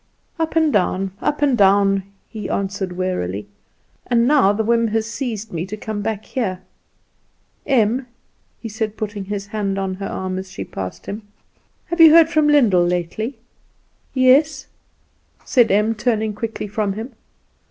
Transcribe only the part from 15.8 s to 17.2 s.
turning quickly from him.